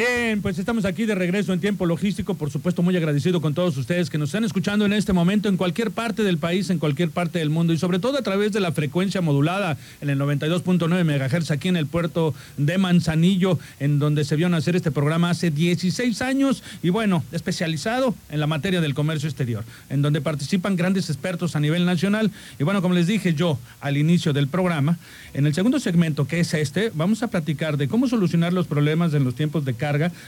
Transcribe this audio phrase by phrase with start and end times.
[0.00, 3.76] Bien, pues estamos aquí de regreso en tiempo logístico, por supuesto muy agradecido con todos
[3.76, 7.10] ustedes que nos están escuchando en este momento en cualquier parte del país, en cualquier
[7.10, 11.04] parte del mundo y sobre todo a través de la frecuencia modulada en el 92.9
[11.04, 15.50] MHz aquí en el puerto de Manzanillo, en donde se vio nacer este programa hace
[15.50, 21.10] 16 años y bueno, especializado en la materia del comercio exterior, en donde participan grandes
[21.10, 22.30] expertos a nivel nacional.
[22.58, 24.96] Y bueno, como les dije yo al inicio del programa,
[25.34, 29.12] en el segundo segmento que es este, vamos a platicar de cómo solucionar los problemas
[29.12, 29.74] en los tiempos de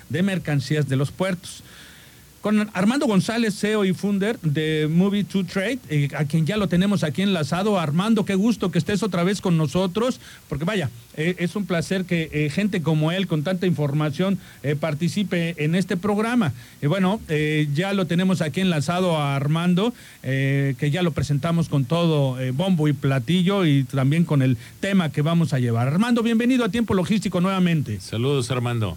[0.08, 1.62] de mercancías de los puertos.
[2.42, 6.66] Con Armando González, CEO y funder de Movie to Trade, eh, a quien ya lo
[6.66, 7.78] tenemos aquí enlazado.
[7.78, 12.04] Armando, qué gusto que estés otra vez con nosotros, porque vaya, eh, es un placer
[12.04, 14.40] que eh, gente como él, con tanta información,
[14.80, 16.52] participe en este programa.
[16.82, 17.20] Y bueno,
[17.74, 22.92] ya lo tenemos aquí enlazado a Armando, que ya lo presentamos con todo bombo y
[22.92, 25.86] platillo y también con el tema que vamos a llevar.
[25.86, 28.00] Armando, bienvenido a Tiempo Logístico nuevamente.
[28.00, 28.96] Saludos, Armando.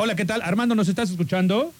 [0.00, 0.42] Hola, ¿qué tal?
[0.42, 1.72] Armando, ¿nos estás escuchando?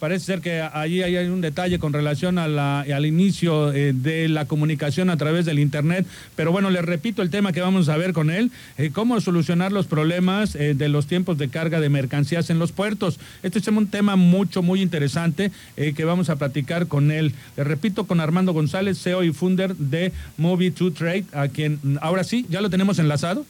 [0.00, 5.08] Parece ser que allí hay un detalle con relación al inicio eh, de la comunicación
[5.08, 8.30] a través del Internet, pero bueno, les repito el tema que vamos a ver con
[8.30, 12.58] él, eh, cómo solucionar los problemas eh, de los tiempos de carga de mercancías en
[12.58, 13.20] los puertos.
[13.44, 17.32] Este es un tema mucho, muy interesante que vamos a platicar con él.
[17.56, 22.24] Les repito, con Armando González, CEO y funder de Movie 2 Trade, a quien ahora
[22.24, 23.46] sí, ya lo tenemos enlazado.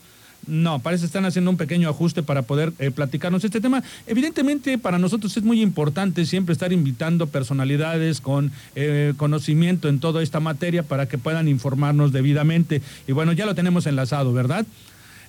[0.47, 3.83] No, parece que están haciendo un pequeño ajuste para poder eh, platicarnos este tema.
[4.07, 10.23] Evidentemente, para nosotros es muy importante siempre estar invitando personalidades con eh, conocimiento en toda
[10.23, 12.81] esta materia para que puedan informarnos debidamente.
[13.07, 14.65] Y bueno, ya lo tenemos enlazado, ¿verdad?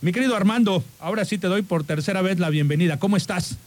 [0.02, 2.98] Mi querido Armando, ahora sí te doy por tercera vez la bienvenida.
[2.98, 3.58] ¿Cómo estás?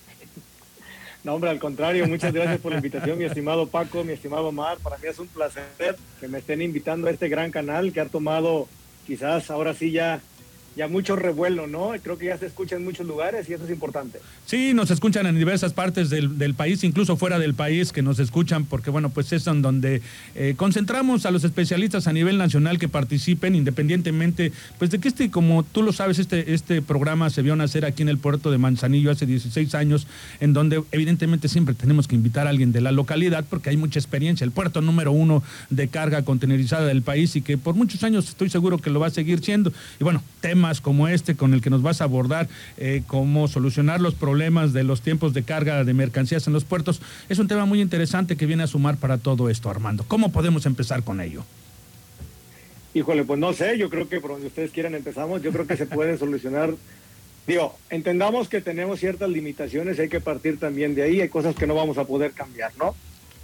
[1.24, 4.78] No, hombre, al contrario, muchas gracias por la invitación, mi estimado Paco, mi estimado Mar.
[4.82, 8.06] Para mí es un placer que me estén invitando a este gran canal que ha
[8.06, 8.66] tomado
[9.06, 10.20] quizás ahora sí ya
[10.76, 11.92] ya mucho revuelo, ¿no?
[12.02, 14.20] Creo que ya se escucha en muchos lugares y eso es importante.
[14.46, 18.64] Sí, nos escuchan en diversas partes del, país, incluso fuera del país, que nos escuchan,
[18.64, 20.02] porque bueno, pues es en donde
[20.34, 25.30] eh, concentramos a los especialistas a nivel nacional que participen, independientemente, pues de que este,
[25.30, 28.58] como tú lo sabes, este, este programa se vio nacer aquí en el puerto de
[28.58, 30.06] Manzanillo hace 16 años,
[30.40, 33.98] en donde evidentemente siempre tenemos que invitar a alguien de la localidad, porque hay mucha
[33.98, 38.28] experiencia, el puerto número uno de carga contenerizada del país y que por muchos años
[38.28, 39.72] estoy seguro que lo va a seguir siendo.
[40.00, 44.00] Y bueno, tema como este con el que nos vas a abordar, eh, cómo solucionar
[44.00, 47.64] los problemas de los tiempos de carga de mercancías en los puertos, es un tema
[47.64, 50.04] muy interesante que viene a sumar para todo esto, Armando.
[50.06, 51.44] ¿Cómo podemos empezar con ello?
[52.94, 55.76] Híjole, pues no sé, yo creo que por donde ustedes quieran empezamos, yo creo que
[55.76, 56.74] se puede solucionar.
[57.46, 61.66] Digo, entendamos que tenemos ciertas limitaciones, hay que partir también de ahí, hay cosas que
[61.66, 62.94] no vamos a poder cambiar, ¿no?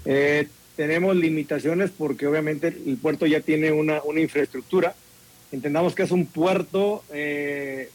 [0.04, 0.46] Eh,
[0.76, 4.94] tenemos limitaciones porque obviamente el puerto ya tiene una, una infraestructura,
[5.50, 7.90] Entendamos que es un puerto eh,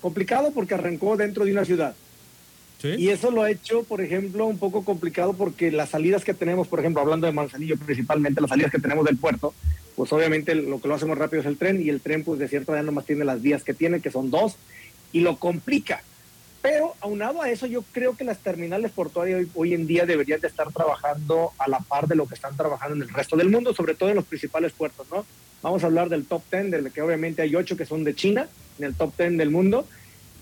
[0.00, 1.94] complicado porque arrancó dentro de una ciudad.
[2.82, 6.68] Y eso lo ha hecho, por ejemplo, un poco complicado porque las salidas que tenemos,
[6.68, 9.52] por ejemplo, hablando de Manzanillo principalmente, las salidas que tenemos del puerto,
[9.96, 12.38] pues obviamente lo que lo hace más rápido es el tren y el tren pues
[12.38, 14.56] de cierta manera nomás tiene las vías que tiene, que son dos,
[15.10, 16.02] y lo complica.
[16.62, 20.40] Pero aunado a eso, yo creo que las terminales portuarias hoy, hoy, en día deberían
[20.40, 23.50] de estar trabajando a la par de lo que están trabajando en el resto del
[23.50, 25.24] mundo, sobre todo en los principales puertos, ¿no?
[25.62, 28.48] Vamos a hablar del top 10, del que obviamente hay ocho que son de China,
[28.78, 29.86] en el top 10 del mundo.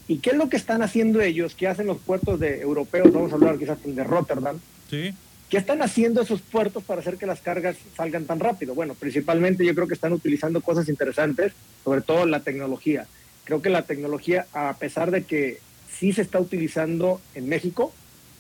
[0.09, 1.55] ¿Y qué es lo que están haciendo ellos?
[1.55, 3.13] ¿Qué hacen los puertos de europeos?
[3.13, 4.59] Vamos a hablar quizás de Rotterdam.
[4.91, 5.15] Sí.
[5.49, 8.75] ¿Qué están haciendo esos puertos para hacer que las cargas salgan tan rápido?
[8.75, 13.07] Bueno, principalmente yo creo que están utilizando cosas interesantes, sobre todo la tecnología.
[13.45, 17.93] Creo que la tecnología, a pesar de que sí se está utilizando en México,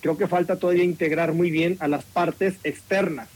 [0.03, 3.28] creo que falta todavía integrar muy bien a las partes externas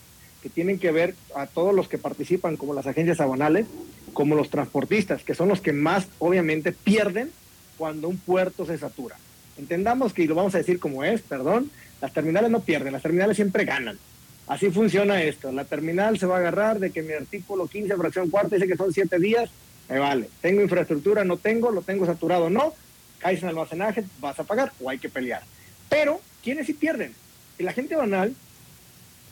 [0.42, 3.66] que tienen que ver a todos los que participan, como las agencias aduanales,
[4.12, 7.30] como los transportistas, que son los que más obviamente pierden
[7.76, 9.16] cuando un puerto se satura.
[9.58, 11.70] Entendamos que, y lo vamos a decir como es, perdón,
[12.00, 13.98] las terminales no pierden, las terminales siempre ganan.
[14.46, 15.52] Así funciona esto.
[15.52, 18.76] La terminal se va a agarrar de que mi artículo 15, fracción cuarta, dice que
[18.76, 19.50] son siete días,
[19.88, 20.28] me vale.
[20.40, 22.74] Tengo infraestructura, no tengo, lo tengo saturado, no.
[23.18, 25.42] Caes en almacenaje, vas a pagar o hay que pelear.
[25.88, 27.14] Pero, ¿quiénes sí pierden?
[27.58, 28.34] La gente banal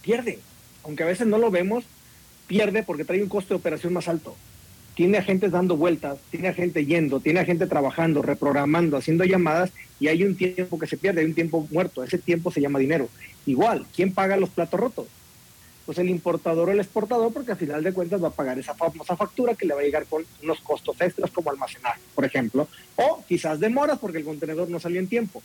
[0.03, 0.39] pierde
[0.85, 1.85] aunque a veces no lo vemos,
[2.47, 4.37] pierde porque trae un costo de operación más alto.
[4.95, 9.71] Tiene agentes dando vueltas, tiene gente yendo, tiene gente trabajando, reprogramando, haciendo llamadas
[10.01, 12.03] y hay un tiempo que se pierde, hay un tiempo muerto.
[12.03, 13.09] Ese tiempo se llama dinero.
[13.47, 15.07] Igual, ¿quién paga los platos rotos?
[15.89, 18.75] pues el importador o el exportador, porque al final de cuentas va a pagar esa
[18.75, 22.69] famosa factura que le va a llegar con unos costos extras como almacenaje, por ejemplo,
[22.97, 25.43] o quizás demoras porque el contenedor no salió en tiempo.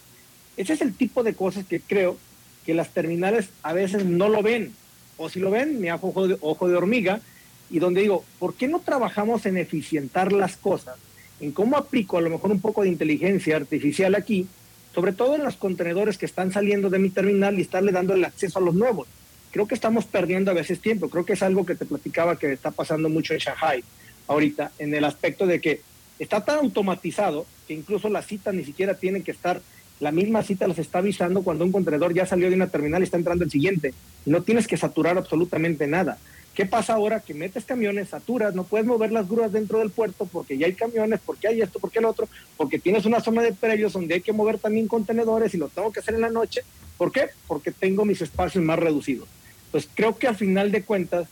[0.58, 2.18] Ese es el tipo de cosas que creo
[2.66, 4.74] que las terminales a veces no lo ven,
[5.18, 7.22] o si lo ven, me hago ojo de, ojo de hormiga,
[7.70, 10.96] y donde digo, ¿por qué no trabajamos en eficientar las cosas?
[11.40, 14.48] En cómo aplico a lo mejor un poco de inteligencia artificial aquí,
[14.94, 18.26] sobre todo en los contenedores que están saliendo de mi terminal y estarle dando el
[18.26, 19.08] acceso a los nuevos
[19.54, 21.10] creo que estamos perdiendo a veces tiempo.
[21.10, 23.84] Creo que es algo que te platicaba que está pasando mucho en Shanghai
[24.28, 25.82] ahorita, en el aspecto de que
[26.18, 29.62] está tan automatizado que incluso las citas ni siquiera tienen que estar,
[30.04, 33.06] la misma cita los está avisando cuando un contenedor ya salió de una terminal y
[33.06, 33.94] está entrando el siguiente.
[34.26, 36.18] No tienes que saturar absolutamente nada.
[36.54, 37.22] ¿Qué pasa ahora?
[37.22, 40.74] Que metes camiones, saturas, no puedes mover las grúas dentro del puerto porque ya hay
[40.74, 42.28] camiones, porque hay esto, porque el otro,
[42.58, 45.94] porque tienes una zona de predios donde hay que mover también contenedores y lo tengo
[45.94, 46.64] que hacer en la noche.
[46.98, 47.30] ¿Por qué?
[47.48, 49.30] Porque tengo mis espacios más reducidos.
[49.72, 51.30] Pues creo que al final de cuentas,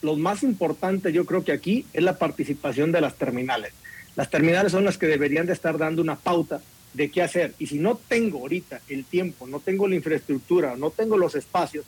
[0.00, 3.74] lo más importante yo creo que aquí es la participación de las terminales.
[4.16, 6.62] Las terminales son las que deberían de estar dando una pauta
[6.94, 7.54] de qué hacer.
[7.58, 11.84] Y si no tengo ahorita el tiempo, no tengo la infraestructura, no tengo los espacios,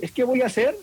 [0.00, 0.76] es qué voy a hacer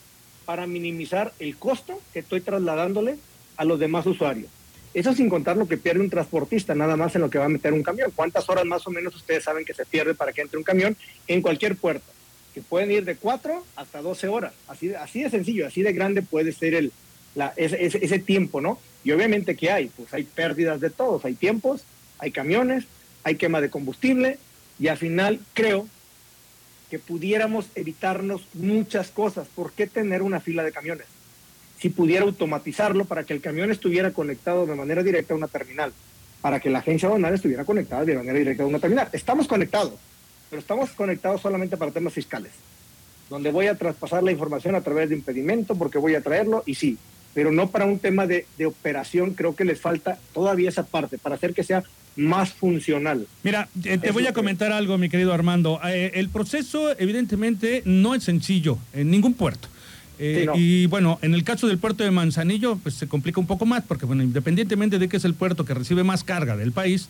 [0.46, 3.18] para minimizar el costo que estoy trasladándole
[3.58, 4.50] a los demás usuarios.
[4.94, 7.50] Eso sin contar lo que pierde un transportista, nada más en lo que va a
[7.50, 8.12] meter un camión.
[8.14, 10.98] ¿Cuántas horas más o menos ustedes saben que se pierde para que entre un camión
[11.28, 12.12] en cualquier puerto?
[12.54, 14.54] que pueden ir de 4 hasta 12 horas.
[14.68, 16.92] Así, así de sencillo, así de grande puede ser el,
[17.36, 18.80] la, ese, ese, tiempo, ¿no?
[19.04, 21.84] Y obviamente que hay, pues hay pérdidas de todos, hay tiempos,
[22.20, 22.86] hay camiones,
[23.24, 24.38] hay quema de combustible
[24.80, 25.88] y al final creo
[26.90, 29.48] que pudiéramos evitarnos muchas cosas.
[29.48, 31.08] ¿Por qué tener una fila de camiones?
[31.80, 35.94] Si pudiera automatizarlo para que el camión estuviera conectado de manera directa a una terminal,
[36.42, 39.08] para que la agencia aduanal estuviera conectada de manera directa a una terminal.
[39.14, 39.94] Estamos conectados,
[40.50, 42.52] pero estamos conectados solamente para temas fiscales,
[43.30, 46.76] donde voy a traspasar la información a través de impedimento porque voy a traerlo y
[46.76, 46.98] sí,
[47.34, 51.36] pero no para un tema de, operación, creo que les falta todavía esa parte para
[51.36, 51.84] hacer que sea
[52.16, 53.28] más funcional.
[53.44, 55.80] Mira, eh, te voy a comentar algo, mi querido Armando.
[55.86, 59.68] Eh, el proceso, evidentemente, no es sencillo en ningún puerto.
[60.20, 63.66] Eh, y bueno, en el caso del puerto de Manzanillo, pues se complica un poco
[63.66, 67.10] más, porque bueno, independientemente de que es el puerto que recibe más carga del país,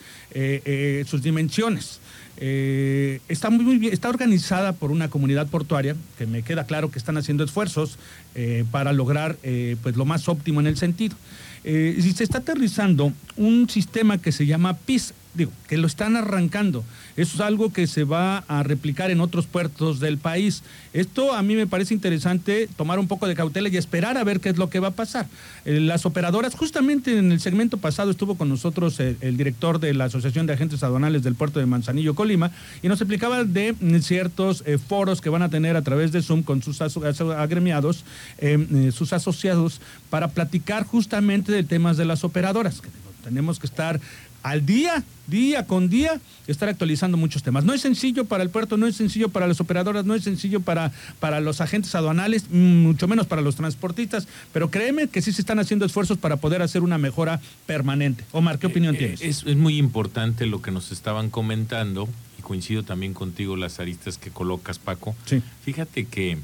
[1.06, 2.00] sus dimensiones.
[2.44, 6.98] Eh, está muy, bien, está organizada por una comunidad portuaria que me queda claro que
[6.98, 8.00] están haciendo esfuerzos
[8.33, 11.15] eh, para lograr eh, pues lo más óptimo en el sentido.
[11.63, 16.83] Y se está aterrizando un sistema que se llama PIS, digo, que lo están arrancando.
[17.16, 20.63] Eso es algo que se va a replicar en otros puertos del país.
[20.94, 24.39] Esto a mí me parece interesante tomar un poco de cautela y esperar a ver
[24.39, 25.28] qué es lo que va a pasar.
[25.66, 30.06] Eh, las operadoras, justamente en el segmento pasado estuvo con nosotros el, director de la
[30.06, 32.51] Asociación de Agentes Aduanales del puerto de Manzanillo, Colima,
[32.81, 36.22] y nos explicaba de mm, ciertos eh, foros que van a tener a través de
[36.22, 38.04] Zoom con sus agremiados,
[38.38, 39.80] eh, sus asociados,
[40.10, 42.81] para platicar justamente de temas de las operadoras.
[43.24, 44.00] Tenemos que estar
[44.44, 47.64] al día, día con día, estar actualizando muchos temas.
[47.64, 50.62] No es sencillo para el puerto, no es sencillo para las operadoras, no es sencillo
[50.62, 55.42] para, para los agentes aduanales, mucho menos para los transportistas, pero créeme que sí se
[55.42, 58.24] están haciendo esfuerzos para poder hacer una mejora permanente.
[58.32, 59.22] Omar, ¿qué opinión eh, tienes?
[59.22, 62.10] Es, es, muy importante lo que nos estaban comentando
[62.40, 65.16] y coincido también contigo las aristas que colocas, Paco.
[65.26, 65.42] Sí.
[65.64, 66.38] Fíjate que...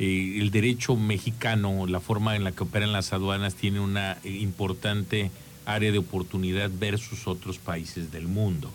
[0.00, 4.30] Eh, el derecho mexicano, la forma en la que operan las aduanas, tiene una eh,
[4.40, 5.30] importante
[5.66, 8.70] área de oportunidad versus otros países del mundo.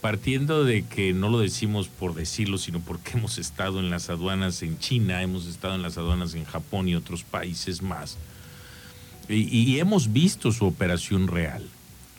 [0.00, 4.62] Partiendo de que no lo decimos por decirlo, sino porque hemos estado en las aduanas
[4.62, 8.16] en China, hemos estado en las aduanas en Japón y otros países más,
[9.28, 11.64] y, hemos visto su operación real.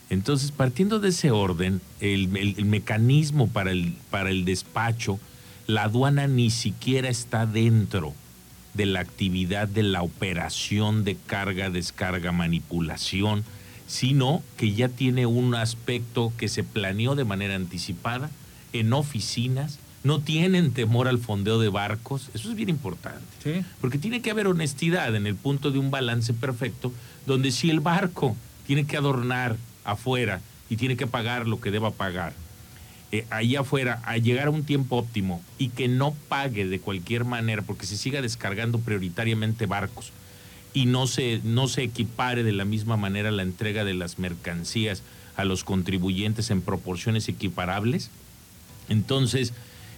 [0.08, 2.28] Entonces, partiendo de ese orden, el,
[2.64, 5.20] mecanismo para el, para el despacho,
[5.66, 8.14] la aduana ni siquiera está dentro
[8.74, 13.44] de la actividad de la operación de carga, descarga, manipulación,
[13.92, 18.30] sino que ya tiene un aspecto que se planeó de manera anticipada
[18.72, 24.22] en oficinas, no tienen temor al fondeo de barcos, eso es bien importante, porque tiene
[24.22, 26.90] que haber honestidad en el punto de un balance perfecto,
[27.26, 28.34] donde si el barco
[28.66, 32.32] tiene que adornar afuera y tiene que pagar lo que deba pagar,
[33.12, 37.26] eh, ahí afuera, a llegar a un tiempo óptimo y que no pague de cualquier
[37.26, 40.12] manera, porque se siga descargando prioritariamente barcos,
[40.74, 45.02] y no se, no se equipare de la misma manera la entrega de las mercancías
[45.36, 48.10] a los contribuyentes en proporciones equiparables,
[48.88, 49.52] entonces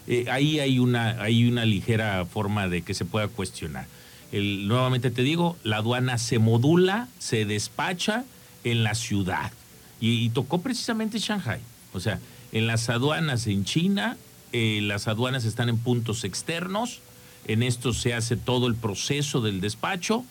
[0.06, 3.86] eh, ahí hay una, hay una ligera forma de que se pueda cuestionar.
[4.32, 8.24] El, nuevamente te digo, la aduana se modula, se despacha
[8.64, 9.52] en la ciudad.
[10.00, 11.60] Y, tocó precisamente Shanghai.
[11.92, 12.20] O sea,
[12.52, 14.16] en las aduanas en China,
[14.52, 17.00] eh, las aduanas están en puntos externos,
[17.46, 20.24] En esto se hace todo el proceso del despacho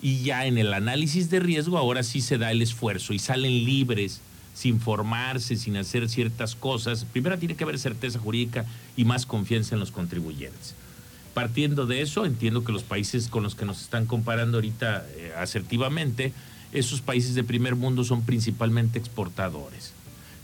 [0.00, 3.64] y ya en el análisis de riesgo ahora sí se da el esfuerzo y salen
[3.64, 4.20] libres
[4.54, 7.04] sin formarse, sin hacer ciertas cosas.
[7.04, 8.64] Primero tiene que haber certeza jurídica
[8.96, 10.74] y más confianza en los contribuyentes.
[11.32, 15.32] Partiendo de eso, entiendo que los países con los que nos están comparando ahorita eh,
[15.36, 16.32] asertivamente,
[16.72, 19.92] esos países de primer mundo son principalmente exportadores.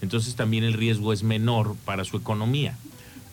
[0.01, 2.77] Entonces también el riesgo es menor para su economía.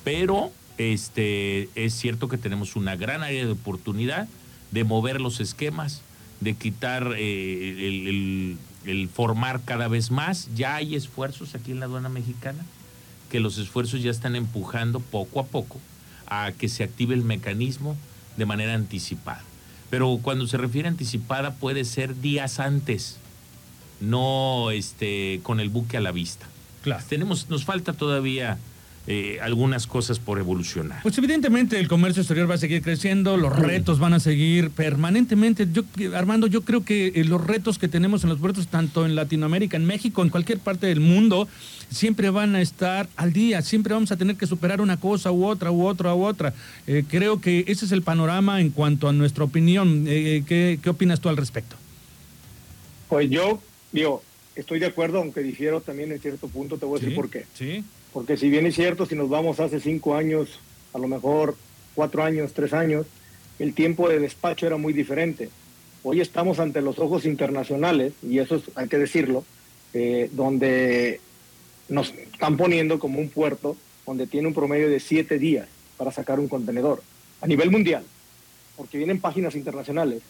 [0.04, 4.28] Pero este, es cierto que tenemos una gran área de oportunidad
[4.72, 6.02] de mover los esquemas,
[6.42, 10.50] de quitar eh, el, formar cada vez más.
[10.56, 12.66] Ya hay esfuerzos aquí en la aduana mexicana,
[13.30, 15.80] que los esfuerzos ya están empujando poco a poco
[16.28, 17.96] a que se active el mecanismo
[18.38, 19.44] de manera anticipada.
[19.90, 23.18] Pero cuando se refiere a anticipada puede ser días antes,
[24.00, 26.48] no este, con el buque a la vista.
[26.82, 27.04] Claro.
[27.08, 28.58] Tenemos, nos falta todavía
[29.12, 31.02] eh, algunas cosas por evolucionar.
[31.04, 35.68] Pues evidentemente el comercio exterior va a seguir creciendo, los retos van a seguir permanentemente.
[35.70, 35.84] Yo,
[36.16, 39.76] Armando, yo creo que eh, los retos que tenemos en los puertos, tanto en Latinoamérica,
[39.76, 41.50] en México, en cualquier parte del mundo,
[41.90, 45.46] siempre van a estar al día, siempre vamos a tener que superar una cosa u
[45.46, 46.54] otra, u otra, u otra.
[46.88, 50.06] Eh, creo que ese es el panorama en cuanto a nuestra opinión.
[50.06, 51.76] ¿qué, ¿Qué opinas tú al respecto?
[53.10, 54.24] Pues yo, digo,
[54.56, 57.46] estoy de acuerdo, aunque difiero también en cierto punto, te voy a decir por qué.
[57.54, 57.84] Sí.
[58.14, 60.60] Porque si bien es cierto, si nos vamos hace cinco años,
[60.94, 61.56] a lo mejor
[61.96, 63.06] cuatro años, tres años,
[63.60, 65.50] el tiempo de despacho era muy diferente.
[66.04, 69.46] Hoy estamos ante los ojos internacionales, y eso hay que decirlo,
[69.94, 71.22] eh, donde
[71.90, 76.40] nos están poniendo como un puerto donde tiene un promedio de siete días para sacar
[76.40, 77.04] un contenedor
[77.40, 78.04] a nivel mundial,
[78.76, 80.22] porque vienen páginas internacionales.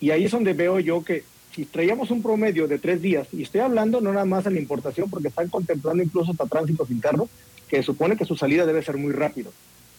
[0.00, 3.42] Y ahí es donde veo yo que si traíamos un promedio de tres días, y
[3.42, 7.28] estoy hablando no nada más en la importación, porque están contemplando incluso hasta tránsitos internos,
[7.68, 9.52] que supone que su salida debe ser muy rápido.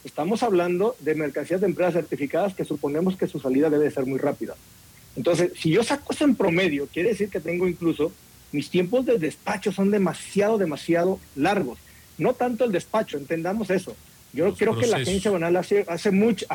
[0.04, 4.20] Estamos hablando de mercancías de empresas certificadas que suponemos que su salida debe ser muy
[4.20, 4.56] rápida.
[5.16, 8.12] Entonces, si yo saco eso en promedio, quiere decir que tengo incluso,
[8.52, 11.80] mis tiempos de despacho son demasiado, demasiado largos.
[12.18, 13.96] No tanto el despacho, entendamos eso.
[14.34, 16.46] Yo creo que la agencia banal hace, hace mucho,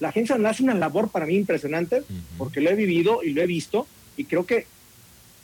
[0.00, 2.02] la agencia banal hace una labor para mí impresionante,
[2.38, 3.86] porque lo he vivido y lo he visto,
[4.18, 4.66] y creo que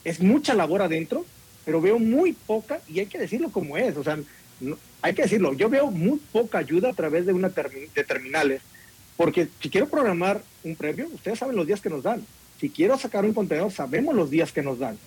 [0.05, 1.25] es mucha labor adentro,
[1.65, 4.19] pero veo muy poca, y hay que decirlo como es, o sea,
[5.01, 8.61] hay que decirlo, yo veo muy poca ayuda a través de, una de terminales,
[9.17, 12.27] porque si quiero programar un previo, ustedes saben los días que nos dan.
[12.61, 14.99] Si quiero sacar un contenedor, sabemos los días que nos dan.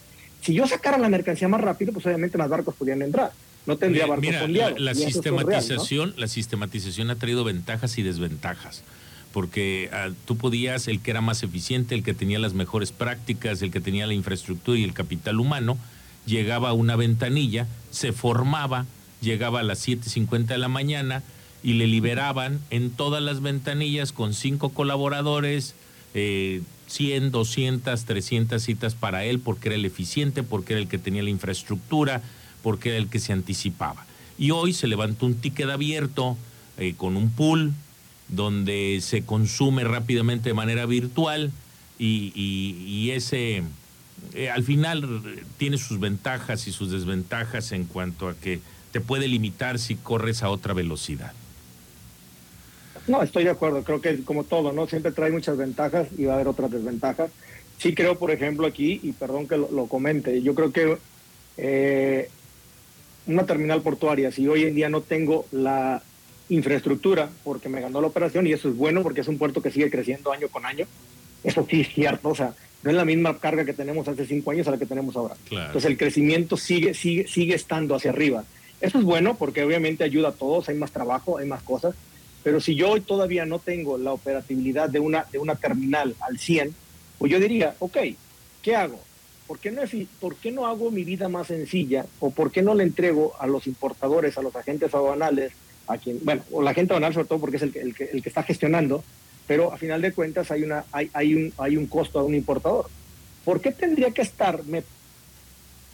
[0.41, 3.33] Si yo sacara la mercancía más rápido, pues obviamente más barcos podrían entrar.
[3.65, 8.83] No tendría barcos mira, la, sistematización, la sistematización ha traído ventajas y desventajas
[9.37, 13.61] porque ah, tú podías, el que era más eficiente, el que tenía las mejores prácticas,
[13.61, 15.77] el que tenía la infraestructura y el capital humano,
[16.25, 18.87] llegaba a una ventanilla, se formaba,
[19.21, 21.21] llegaba a las 7.50 de la mañana
[21.61, 25.75] y le liberaban en todas las ventanillas con cinco colaboradores,
[26.15, 30.97] eh, 100, 200, 300 citas para él, porque era el eficiente, porque era el que
[30.97, 32.23] tenía la infraestructura,
[32.63, 34.03] porque era el que se anticipaba.
[34.39, 36.35] Y hoy se levantó un ticket abierto
[36.79, 37.75] eh, con un pool
[38.29, 41.51] donde se consume rápidamente de manera virtual
[41.99, 43.63] y, ese
[44.33, 45.23] eh, al final
[45.57, 48.59] tiene sus ventajas y sus desventajas en cuanto a que
[48.91, 51.33] te puede limitar si corres a otra velocidad.
[53.07, 54.85] No, estoy de acuerdo, creo que como todo, ¿no?
[54.87, 57.31] Siempre trae muchas ventajas y va a haber otras desventajas.
[57.77, 60.97] Sí creo, por ejemplo, aquí, y perdón que lo, comente, yo creo que
[61.57, 62.29] eh,
[63.27, 66.01] una terminal portuaria, si hoy en día no tengo la
[66.49, 69.71] infraestructura porque me ganó la operación y eso es bueno porque es un puerto que
[69.71, 70.85] sigue creciendo año con año.
[71.43, 74.51] Eso sí es cierto, o sea, no es la misma carga que tenemos hace cinco
[74.51, 75.35] años a la que tenemos ahora.
[75.49, 78.43] Entonces el crecimiento sigue, sigue, sigue estando hacia arriba.
[78.79, 81.95] Eso es bueno porque obviamente ayuda a todos, hay más trabajo, hay más cosas,
[82.43, 86.37] pero si yo hoy todavía no tengo la operatividad de una, de una terminal al
[86.37, 86.73] 100,
[87.17, 87.97] pues yo diría, ok,
[88.61, 88.99] ¿qué hago?
[89.47, 89.81] ¿Por qué, no,
[90.19, 93.47] ¿Por qué no hago mi vida más sencilla o por qué no le entrego a
[93.47, 95.53] los importadores, a los agentes aduanales,
[95.87, 98.21] a quien, bueno, o la gente banal sobre todo porque es el que, el el
[98.21, 99.03] que está gestionando,
[99.47, 102.35] pero a final de cuentas hay, una, hay, hay, un, hay un costo a un
[102.35, 102.87] importador.
[103.45, 104.83] ¿Por qué tendría que estarme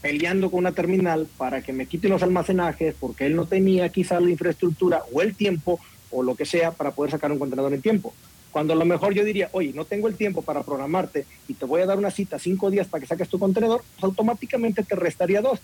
[0.02, 4.20] peleando con una terminal para que me quiten los almacenajes porque él no tenía quizá
[4.20, 5.80] la infraestructura o el tiempo
[6.12, 8.14] o lo que sea para poder sacar un contenedor en tiempo?
[8.52, 11.66] Cuando a lo mejor yo diría, oye, no tengo el tiempo para programarte y te
[11.66, 14.96] voy a dar una cita cinco días para que saques tu contenedor, pues automáticamente te
[14.96, 15.60] restaría dos.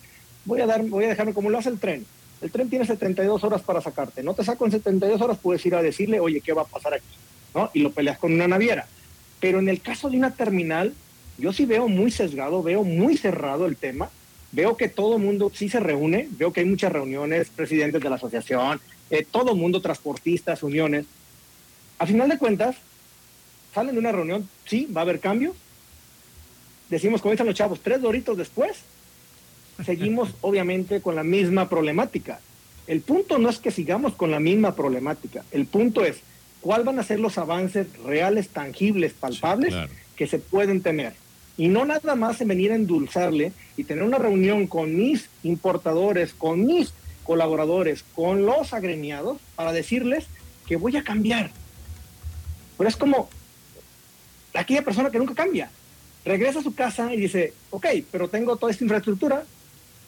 [0.45, 2.05] Voy a, dar, voy a dejarme como lo hace el tren
[2.41, 4.23] el tren tiene 72 horas para sacarte.
[4.23, 6.93] No te saco en 72 horas, puedes ir a decirle, oye, ¿qué va a pasar
[6.93, 7.05] aquí?
[7.53, 7.69] ¿No?
[7.73, 8.87] Y lo peleas con una naviera.
[9.39, 10.93] Pero en el caso de una terminal,
[11.37, 14.09] yo sí veo muy sesgado, veo muy cerrado el tema.
[14.51, 18.09] Veo que todo el mundo sí se reúne, veo que hay muchas reuniones, presidentes de
[18.09, 18.81] la asociación,
[19.11, 21.05] eh, todo el mundo, transportistas, uniones,
[21.99, 22.77] a final de cuentas,
[23.73, 25.53] salen de una reunión, sí, va a haber cambio.
[26.89, 28.77] Decimos, dicen los chavos, tres doritos después,
[29.85, 32.39] seguimos obviamente con la misma problemática.
[32.87, 36.17] El punto no es que sigamos con la misma problemática, el punto es
[36.61, 39.73] cuáles van a ser los avances reales, tangibles, palpables
[40.15, 41.13] que se pueden tener.
[41.57, 46.33] Y no nada más en venir a endulzarle y tener una reunión con mis importadores,
[46.33, 46.93] con mis
[47.23, 50.25] colaboradores, con los agremiados, para decirles
[50.67, 51.51] que voy a cambiar.
[52.77, 53.29] Pero es como
[54.53, 55.69] aquella persona que nunca cambia.
[56.25, 59.43] Regresa a su casa y dice, ok, pero tengo toda esta infraestructura,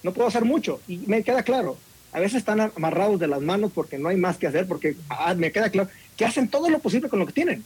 [0.03, 0.81] no puedo hacer mucho.
[0.87, 1.77] Y me queda claro,
[2.13, 5.33] a veces están amarrados de las manos porque no hay más que hacer, porque ah,
[5.33, 7.63] me queda claro que hacen todo lo posible con lo que tienen,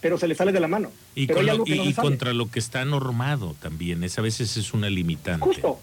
[0.00, 0.90] pero se les sale de la mano.
[1.14, 1.26] Y,
[1.94, 5.44] contra lo que está normado también, esa a veces es una limitante.
[5.44, 5.78] Justo.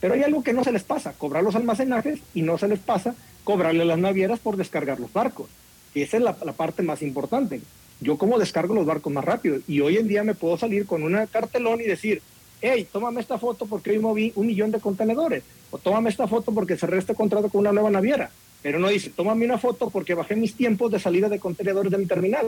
[0.00, 2.78] Pero hay algo que no se les pasa, cobrar los almacenajes y no se les
[2.78, 3.14] pasa
[3.44, 5.48] cobrarle a las navieras por descargar los barcos.
[5.94, 7.60] Y esa es la, la parte más importante.
[8.00, 11.02] Yo como descargo los barcos más rápido y hoy en día me puedo salir con
[11.02, 12.20] una cartelón y decir,
[12.60, 16.52] hey, tómame esta foto porque hoy moví un millón de contenedores, o tómame esta foto
[16.52, 18.30] porque cerré este contrato con una nueva naviera,
[18.62, 21.98] pero no dice, tómame una foto porque bajé mis tiempos de salida de contenedores de
[21.98, 22.46] mi terminal.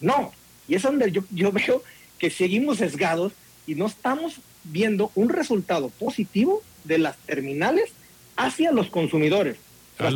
[0.00, 0.32] No,
[0.66, 1.82] y es donde yo, yo veo
[2.18, 3.32] que seguimos sesgados
[3.66, 7.90] y no estamos viendo un resultado positivo de las terminales
[8.36, 9.56] hacia los consumidores.
[9.98, 10.12] Ah,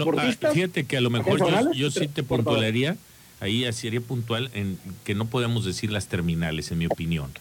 [0.52, 2.96] fíjate que a lo mejor yo, yo sí te puntualaría,
[3.40, 7.32] ahí sería puntual en que no podemos decir las terminales, en mi opinión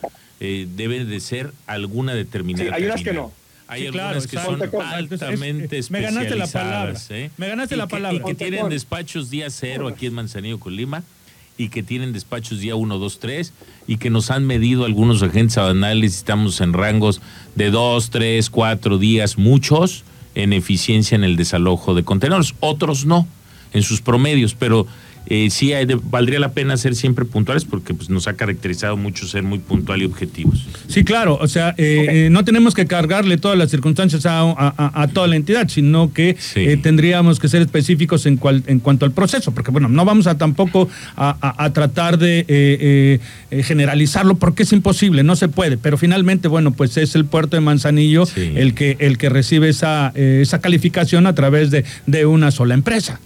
[0.43, 2.74] eh, debe de ser alguna determinada.
[2.74, 3.31] hay unas que no.
[3.67, 5.91] Hay algunas que son altamente especializadas.
[5.91, 7.00] Me ganaste la palabra.
[7.12, 7.29] ¿eh?
[7.38, 8.17] Me ganaste la palabra.
[8.19, 11.03] y que tienen despachos día cero aquí en Manzanillo, Colima,
[11.60, 13.53] y que tienen despachos día 1, 2, 3,
[13.86, 17.21] y que nos han medido algunos agentes aduanales, estamos en rangos
[17.53, 22.55] de 2, 3, 4 días, muchos, en eficiencia en el desalojo de contenedores.
[22.62, 23.27] Otros no,
[23.74, 24.88] en sus promedios, pero
[25.27, 25.71] eh, sí
[26.03, 30.01] valdría la pena ser siempre puntuales porque pues, nos ha caracterizado mucho ser muy puntual
[30.01, 30.65] y objetivos.
[30.87, 35.27] Sí, claro, o sea, eh, eh, no tenemos que cargarle todas las circunstancias a, toda
[35.27, 36.35] la entidad, sino que
[36.81, 40.37] tendríamos que ser específicos en, cual, en cuanto al proceso, porque bueno, no vamos a
[40.37, 43.19] tampoco a, tratar de
[43.63, 47.61] generalizarlo porque es imposible, no se puede, pero finalmente, bueno, pues es el puerto de
[47.61, 52.74] Manzanillo el, que, el que recibe esa, esa calificación a través de, de una sola
[52.74, 53.19] empresa.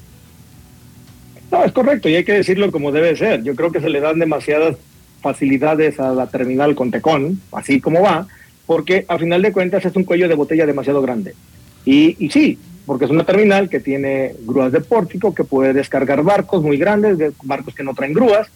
[1.55, 3.41] No, es correcto y hay que decirlo como debe ser.
[3.41, 4.75] Yo creo que se le dan demasiadas
[5.21, 8.27] facilidades a la terminal con Tecón, así como va,
[8.65, 11.33] porque a final de cuentas es un cuello de botella demasiado grande.
[11.85, 16.23] Y, y sí, porque es una terminal que tiene grúas de pórtico, que puede descargar
[16.23, 18.49] barcos muy grandes, barcos que no traen grúas,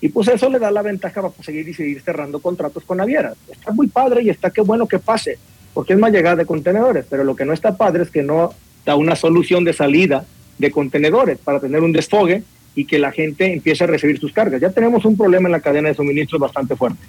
[0.00, 3.36] y pues eso le da la ventaja para seguir y seguir cerrando contratos con navieras.
[3.52, 5.36] Está muy padre y está qué bueno que pase,
[5.74, 8.54] porque es más llegada de contenedores, pero lo que no está padre es que no
[8.86, 10.24] da una solución de salida
[10.58, 12.42] de contenedores para tener un desfogue
[12.74, 14.60] y que la gente empiece a recibir sus cargas.
[14.60, 17.00] Ya tenemos un problema en la cadena de suministros bastante fuerte,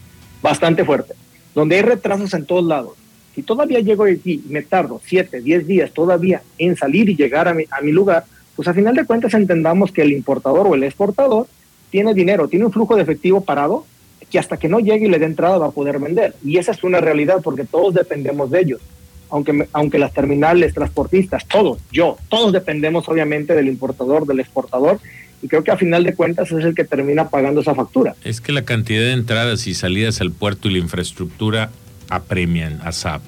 [0.41, 1.13] bastante fuerte,
[1.53, 2.93] donde hay retrasos en todos lados.
[3.36, 7.47] Si todavía llego aquí y me tardo 7, 10 días todavía en salir y llegar
[7.47, 10.73] a mi, a mi lugar, pues a final de cuentas entendamos que el importador o
[10.73, 11.47] el exportador
[11.91, 13.86] tiene dinero, tiene un flujo de efectivo parado
[14.31, 16.33] que hasta que no llegue y le dé entrada va a poder vender.
[16.43, 18.81] Y esa es una realidad porque todos dependemos de ellos
[19.29, 24.99] aunque, aunque las terminales, transportistas, todos, yo, todos dependemos obviamente del importador, del exportador,
[25.41, 28.15] y creo que a final de cuentas es el que termina pagando esa factura.
[28.23, 31.69] Es que la cantidad de entradas y salidas al puerto y la infraestructura
[32.09, 33.21] apremian a SAP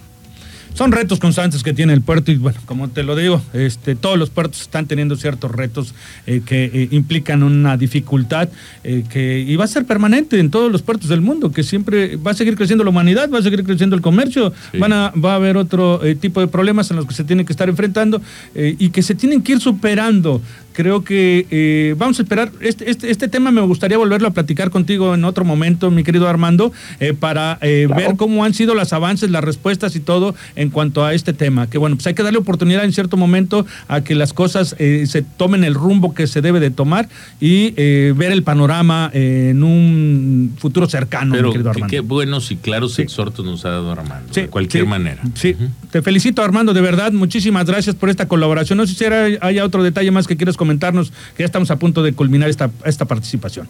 [0.74, 4.18] son retos constantes que tiene el puerto y bueno, como te lo digo, este, todos
[4.18, 5.94] los puertos están teniendo ciertos retos
[6.26, 8.50] eh, que eh, implican una dificultad
[8.84, 12.16] eh, que y va a ser permanente en todos los puertos del mundo, que siempre
[12.16, 15.34] va a seguir creciendo la humanidad, va a seguir creciendo el comercio, van a, va
[15.34, 18.22] a haber otro tipo de problemas en los que se tienen que estar enfrentando
[18.56, 20.42] y que se tienen que ir superando
[20.74, 22.52] creo que eh, vamos a esperar.
[22.62, 26.28] Este, este, este, tema me gustaría volverlo a platicar contigo en otro momento, mi querido
[26.28, 30.70] Armando, eh, para eh, ver cómo han sido los avances, las respuestas y todo en
[30.70, 31.70] cuanto a este tema.
[31.70, 35.22] Que bueno, pues hay que darle oportunidad en cierto momento a que las cosas se
[35.38, 40.88] tomen el rumbo que se debe de tomar y ver el panorama en un futuro
[40.88, 41.92] cercano, mi querido Armando.
[41.92, 45.22] Qué buenos y claros exhortos nos ha dado Armando, de cualquier manera.
[45.36, 45.56] Sí,
[45.92, 47.12] te felicito, Armando, de verdad.
[47.12, 48.78] Muchísimas gracias por esta colaboración.
[48.78, 52.04] No sé si haya otro detalle más que quieras comentarnos que ya estamos a punto
[52.04, 53.68] de culminar esta, esta participación.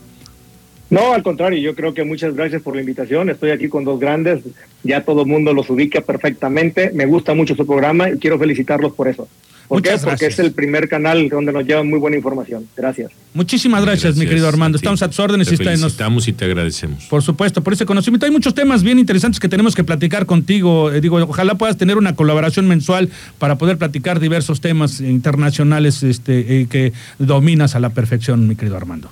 [0.89, 3.29] No, al contrario, yo creo que muchas gracias por la invitación.
[3.29, 4.41] Estoy aquí con dos grandes,
[4.83, 6.91] ya todo el mundo los ubica perfectamente.
[6.93, 9.27] Me gusta mucho su programa y quiero felicitarlos por eso.
[9.69, 12.67] Muchas Porque es el primer canal donde nos llevan muy buena información.
[12.75, 13.11] Gracias.
[13.35, 14.77] Muchísimas gracias, mi querido Armando.
[14.77, 15.47] Estamos a tus órdenes.
[15.47, 17.05] Te y felicitamos y te agradecemos.
[17.05, 18.25] Por supuesto, por ese conocimiento.
[18.25, 20.91] Hay muchos temas bien interesantes que tenemos que platicar contigo.
[20.91, 26.61] Eh, digo, ojalá puedas tener una colaboración mensual para poder platicar diversos temas internacionales este,
[26.61, 29.11] eh, que dominas a la perfección, mi querido Armando.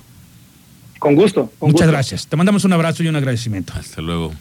[0.98, 1.52] Con gusto.
[1.60, 2.26] Muchas gracias.
[2.26, 3.74] Te mandamos un abrazo y un agradecimiento.
[3.76, 4.32] Hasta luego.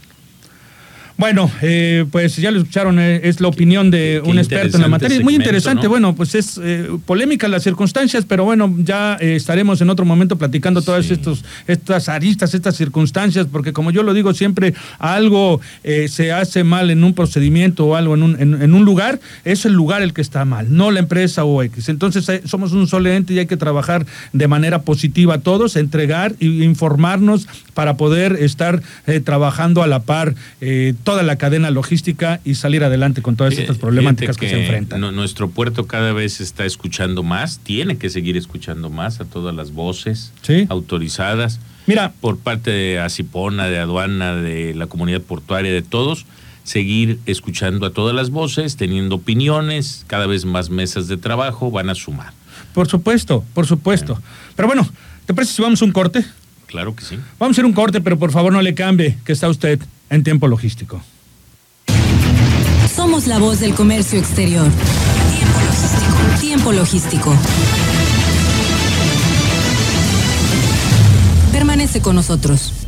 [1.17, 4.87] Bueno, eh, pues ya lo escucharon, eh, es la opinión de un experto en la
[4.87, 5.17] materia.
[5.17, 9.89] Es muy interesante, bueno, pues es eh, polémica las circunstancias, pero bueno, ya estaremos en
[9.89, 14.75] otro momento platicando todas estos, estas aristas, estas circunstancias, porque como yo lo digo siempre,
[14.99, 15.59] algo
[16.07, 19.73] se hace mal en un procedimiento o algo en un, en, un lugar, es el
[19.73, 21.89] lugar el que está mal, no la empresa o X.
[21.89, 26.45] Entonces somos un solo ente y hay que trabajar de manera positiva todos, entregar e
[26.45, 28.83] informarnos para poder estar
[29.23, 30.35] trabajando a la par
[31.07, 34.99] toda la cadena logística y salir adelante con todas estas problemáticas que, se enfrentan.
[35.15, 39.71] nuestro puerto cada vez está escuchando más, tiene que seguir escuchando más a todas las
[39.71, 40.33] voces
[40.67, 41.61] autorizadas.
[41.85, 46.25] Mira, por parte de Asipona, de aduana, de la comunidad portuaria, de todos,
[46.65, 51.89] seguir escuchando a todas las voces, teniendo opiniones, cada vez más mesas de trabajo van
[51.89, 52.33] a sumar.
[52.73, 54.21] Por supuesto, por supuesto.
[54.57, 54.85] Pero bueno,
[55.25, 56.25] ¿te parece si vamos a un corte?
[56.65, 57.17] Claro que sí.
[57.39, 60.23] Vamos a ir un corte, pero por favor no le cambie, que está usted en
[60.23, 61.01] tiempo logístico.
[62.95, 64.69] Somos la voz del comercio exterior.
[65.31, 66.39] Tiempo logístico.
[66.39, 67.35] Tiempo logístico.
[71.51, 72.86] Permanece con nosotros.